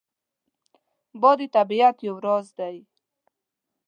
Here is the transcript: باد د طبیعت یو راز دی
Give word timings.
باد 1.21 1.39
د 1.47 1.51
طبیعت 1.55 1.97
یو 2.07 2.15
راز 2.25 2.47
دی 2.59 2.77